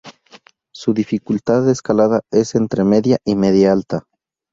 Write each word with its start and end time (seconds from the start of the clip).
Su 0.73 0.95
dificultad 0.95 1.63
de 1.67 1.73
escalada 1.73 2.21
es 2.31 2.55
entre 2.55 2.83
Media 2.83 3.19
y 3.23 3.35
Media-Alta. 3.35 4.07